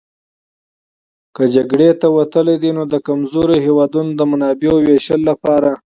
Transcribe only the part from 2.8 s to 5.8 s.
د کمزورو هېوادونو د منابعو وېشلو لپاره.